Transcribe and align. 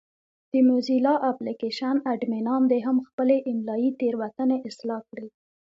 د 0.51 0.53
موزیلا 0.69 1.15
اپلېکشن 1.31 1.95
اډمینان 2.11 2.61
دې 2.71 2.79
هم 2.87 2.97
خپلې 3.07 3.35
املایي 3.51 3.89
تېروتنې 3.99 4.57
اصلاح 4.69 5.01
کړي. 5.09 5.27